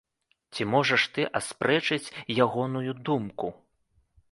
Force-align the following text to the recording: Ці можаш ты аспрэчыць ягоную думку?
Ці 0.53 0.65
можаш 0.75 1.03
ты 1.17 1.21
аспрэчыць 1.41 2.13
ягоную 2.47 2.91
думку? 3.11 3.47